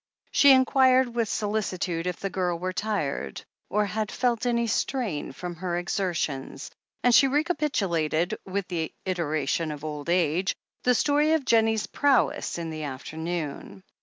[0.31, 5.57] She inquired with solicitude if the girl were tired, or had felt any strain from
[5.57, 6.71] her exertions,
[7.03, 12.71] and she recapitulated, with the iteration of old age, the story of Jennie's prowess in
[12.71, 13.83] the afternoon.